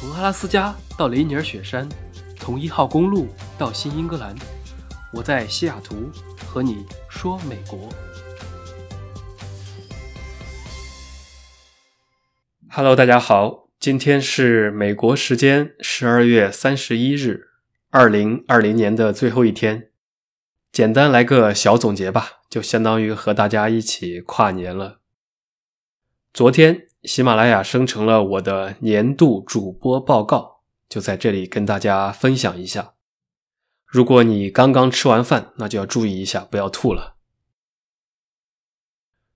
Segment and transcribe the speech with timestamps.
[0.00, 1.86] 从阿拉斯加到雷尼尔雪山，
[2.38, 3.28] 从一号公路
[3.58, 4.34] 到新英格兰，
[5.12, 6.10] 我在西雅图
[6.46, 7.86] 和你说美国。
[12.70, 17.48] Hello，大家好，今天是美国时间十二月三十一日，
[17.90, 19.90] 二零二零年的最后一天。
[20.72, 25.00] 简单来个小总结吧，就相当于和大家一起跨年了。
[26.32, 26.86] 昨天。
[27.02, 32.92] 喜马拉雅生成了我的年度主播报告，就在这里跟大家分享一下。
[33.86, 37.16] 如果你刚刚吃完饭，那就要注意一下，不要吐了。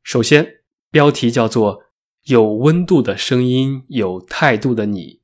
[0.03, 0.61] 首先，
[0.91, 1.85] 标题叫做
[2.29, 5.23] “有温度的声音，有态度的你”。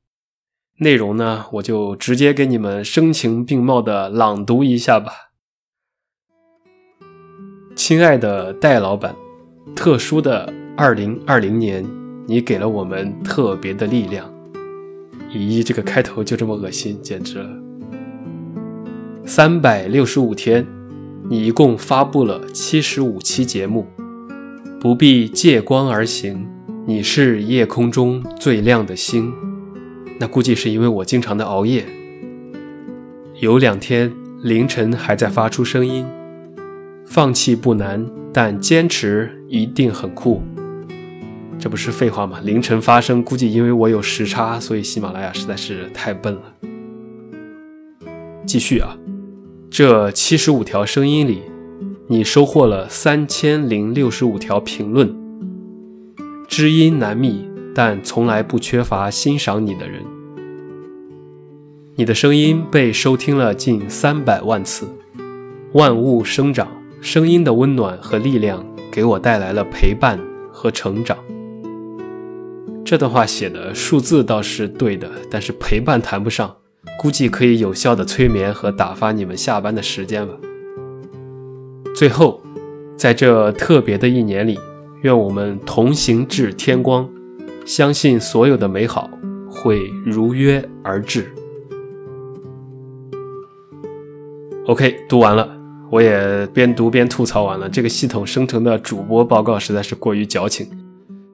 [0.81, 5.31] 内容呢，我就直接给你们声情并茂的朗读一下吧。
[7.75, 9.15] 亲爱的戴老板，
[9.75, 12.00] 特殊的二零二零年。
[12.27, 14.31] 你给了我们特别的力量。
[15.33, 17.49] 咦，这个开头就这么恶心，简直了！
[19.25, 20.65] 三百六十五天，
[21.29, 23.85] 你一共发布了七十五期节目。
[24.79, 26.47] 不必借光而行，
[26.85, 29.31] 你是夜空中最亮的星。
[30.19, 31.85] 那估计是因为我经常的熬夜。
[33.39, 34.11] 有两天
[34.43, 36.05] 凌晨还在发出声音。
[37.05, 40.41] 放弃不难，但坚持一定很酷。
[41.61, 42.39] 这不是废话吗？
[42.43, 46.41] 凌晨发生，估计因为我有时差，所以喜马拉雅实在是太笨了。
[48.47, 48.97] 继续啊，
[49.69, 51.43] 这七十五条声音里，
[52.07, 55.15] 你收获了三千零六十五条评论。
[56.47, 60.01] 知音难觅，但从来不缺乏欣赏你的人。
[61.95, 64.87] 你的声音被收听了近三百万次。
[65.73, 66.67] 万物生长，
[67.01, 70.19] 声音的温暖和力量给我带来了陪伴
[70.51, 71.15] 和成长。
[72.91, 76.53] 这段话写的数字倒是对的，但是陪伴谈不上，
[76.99, 80.33] 估计可以有效的催眠和打发你们下班的时间吧。
[81.95, 82.41] 最后，
[82.97, 84.59] 在这特别的一年里，
[85.03, 87.09] 愿我们同行至天光，
[87.65, 89.09] 相信所有的美好
[89.49, 91.31] 会如约而至。
[94.65, 95.49] OK，读完了，
[95.89, 97.69] 我也边读边吐槽完了。
[97.69, 100.67] 这个系统生成的主播报告实在是过于矫情。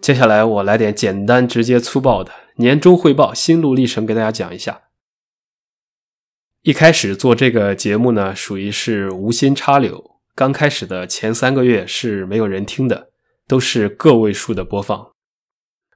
[0.08, 4.84] 接下来我来点简单、直接、粗暴的年终汇报、心路历程，给大家讲一下。
[6.62, 10.12] 一开始做这个节目呢，属于是无心插柳。
[10.34, 13.10] 刚开始的前三个月是没有人听的，
[13.50, 15.12] 都是个位数的播放。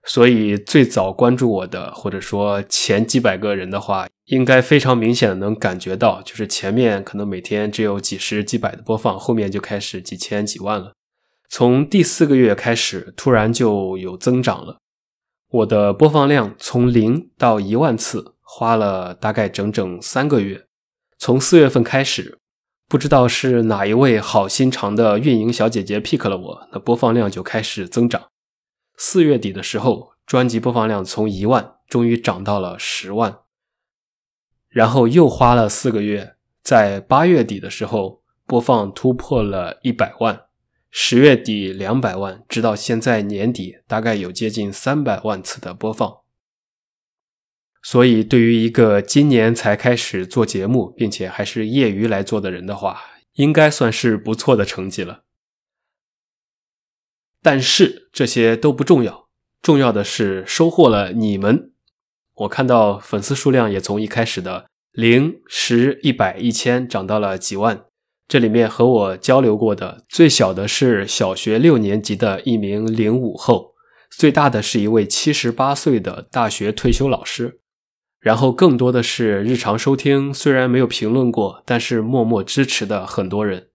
[0.04, 10.92] 所以最早关注我的，或者说前几百个人的话，应该非常明显的能感觉到，就是前面可能每天只有几十、几百的播放，后面就开始几千、几万了。
[11.54, 14.78] 从第四个月开始，突然就有增长了。
[15.50, 20.66] 我的播放量从零到一万次，花了大概整整三个月。
[21.20, 22.40] 从四月份开始，
[22.88, 28.30] 不知道是哪一位好心肠的运营小姐姐 pick 了我，那播放量就开始增长。
[28.96, 33.40] 四月底的时候，专辑播放量从一万终于涨到了十万。
[34.70, 40.46] 然后又花了四个月，在八月底的时候，播放突破了一百万。
[40.92, 46.18] 十月底两百万，直到现在年底，大概有接近三百万次的播放。
[47.82, 53.02] 所以，对于一个今年才开始做节目，并且还是业余来做的人的话，
[53.34, 55.24] 应该算是不错的成绩了。
[57.42, 59.30] 但是这些都不重要，
[59.62, 61.72] 重要的是收获了你们。
[62.34, 67.86] 我看到粉丝数量也从一开始的零、十、一百、一千，涨到了几万。
[68.32, 73.74] 这里面和我交流过的最小的是小学六年级的一名零五后，
[74.10, 77.60] 最大的是一位七十八岁的大学退休老师，
[78.22, 83.68] 然后更多的是日常收听，虽然没有评论过，但是默默支持的很多人。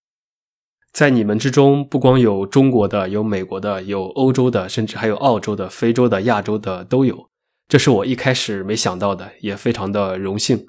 [0.91, 7.28] 在你们之中，不光有中国的，有美国的，有欧洲的，甚至还有澳洲的、非洲的、亚洲的都有。
[7.69, 10.65] 这是我一开始没想到的，也非常的荣幸。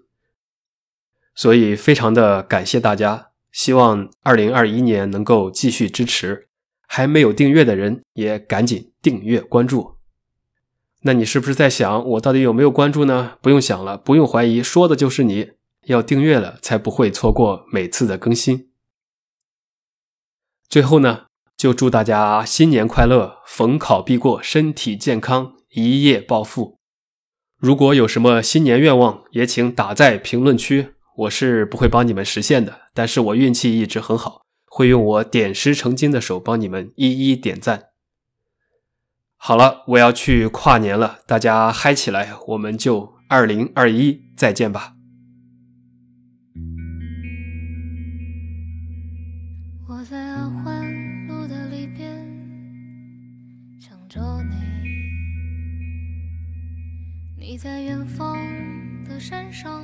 [1.33, 3.26] 所以非常的感谢大家。
[3.51, 6.47] 希望二零二一年能够继续支持，
[6.87, 9.97] 还没有订阅的人也赶紧订阅关注。
[11.01, 13.37] 那你是不是在想我到底有没有关注呢？
[13.41, 15.51] 不用想了，不用怀疑，说的就是你
[15.85, 18.69] 要订阅了，才不会错过每次的更新。
[20.67, 26.77] 最后呢，就祝大家新年快乐，逢考必过，身体健康，一夜暴富。
[27.57, 30.96] 如果有什么新年愿望，也请打在评论区。
[31.17, 37.85] 我是不会帮你们实现的，但是我运气一直很好，会用我点石成金的手帮你们一一点赞。
[39.35, 44.93] 好了，我要去跨年了，大家嗨起来，我们就二零二一再见吧。
[49.87, 52.13] 我在二环路的里边
[53.79, 54.55] 想着你，
[57.39, 58.37] 你在远方
[59.03, 59.83] 的山上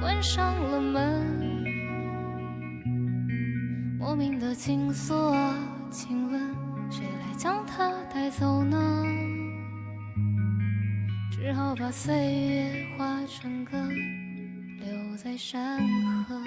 [0.00, 1.64] 关上了门。
[3.98, 5.54] 莫名的情愫啊，
[5.90, 6.40] 请问
[6.90, 9.04] 谁来将它带走呢？
[11.30, 13.78] 只好把岁月化成歌，
[14.80, 15.78] 留在山
[16.24, 16.40] 河。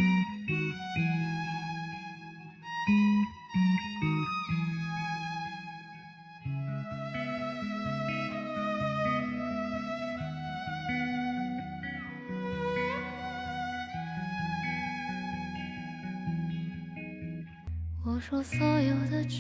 [18.14, 19.40] 我说所有的酒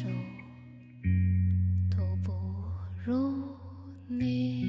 [1.91, 2.33] 都不
[3.05, 3.31] 如
[4.07, 4.62] 你。